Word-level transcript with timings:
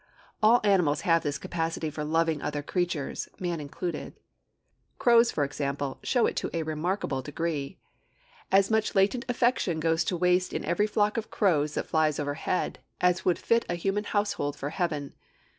All 0.41 0.61
animals 0.63 1.01
have 1.01 1.21
this 1.21 1.37
capacity 1.37 1.91
for 1.91 2.03
loving 2.03 2.41
other 2.41 2.63
creatures, 2.63 3.29
man 3.39 3.59
included. 3.61 4.15
Crows, 4.97 5.31
for 5.31 5.43
example, 5.43 5.99
show 6.01 6.25
it 6.25 6.35
to 6.37 6.49
a 6.57 6.63
remarkable 6.63 7.21
degree. 7.21 7.77
'As 8.51 8.71
much 8.71 8.95
latent 8.95 9.25
affection 9.29 9.79
goes 9.79 10.03
to 10.05 10.17
waste 10.17 10.53
in 10.53 10.65
every 10.65 10.87
flock 10.87 11.17
of 11.17 11.29
crows 11.29 11.75
that 11.75 11.85
flies 11.85 12.19
overhead 12.19 12.79
as 12.99 13.25
would 13.25 13.37
fit 13.37 13.63
a 13.69 13.75
human 13.75 14.05
household 14.05 14.55
for 14.55 14.71
heaven.' 14.71 15.13